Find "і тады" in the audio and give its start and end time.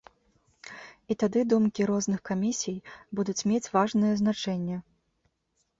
1.13-1.43